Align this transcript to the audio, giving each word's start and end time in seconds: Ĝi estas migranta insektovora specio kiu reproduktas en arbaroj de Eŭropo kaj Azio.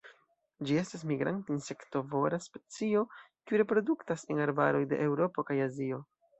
Ĝi 0.69 0.77
estas 0.81 1.03
migranta 1.11 1.53
insektovora 1.57 2.41
specio 2.47 3.05
kiu 3.19 3.63
reproduktas 3.65 4.27
en 4.37 4.45
arbaroj 4.49 4.85
de 4.95 5.03
Eŭropo 5.09 5.49
kaj 5.53 5.63
Azio. 5.71 6.05